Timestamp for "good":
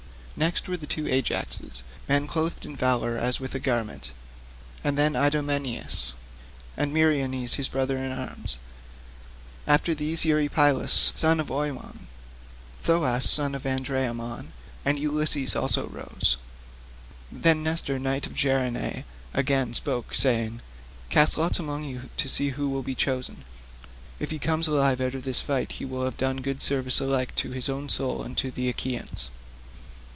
26.37-26.63